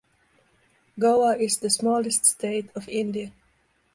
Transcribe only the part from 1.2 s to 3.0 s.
is a smallest state of